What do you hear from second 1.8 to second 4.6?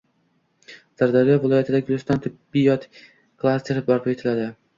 “Guliston tibbiyot klasteri” barpo etiladi